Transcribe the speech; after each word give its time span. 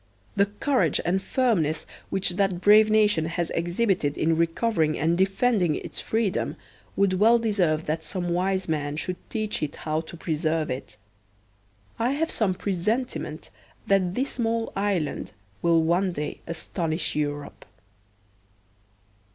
The 0.35 0.47
courage 0.47 0.99
and 1.05 1.21
firmness 1.21 1.85
which 2.09 2.31
that 2.31 2.59
brave 2.59 2.89
nation 2.89 3.25
has 3.25 3.51
exhibited 3.51 4.17
in 4.17 4.35
recov 4.35 4.73
ering 4.73 4.95
and 4.95 5.15
defending 5.15 5.75
its 5.75 5.99
freedom 6.01 6.55
would 6.95 7.13
well 7.19 7.37
deserve 7.37 7.85
that 7.85 8.03
some 8.03 8.29
wise 8.29 8.67
man 8.67 8.97
should 8.97 9.17
teach 9.29 9.61
it 9.61 9.75
how 9.75 10.01
to 10.01 10.17
preserve 10.17 10.71
it. 10.71 10.97
I 11.99 12.13
have 12.13 12.31
some 12.31 12.55
presentiment 12.55 13.51
that 13.85 14.15
this 14.15 14.31
small 14.31 14.73
island 14.75 15.33
will 15.61 15.83
one 15.83 16.13
day 16.13 16.39
astonish 16.47 17.15
Europe. 17.15 17.63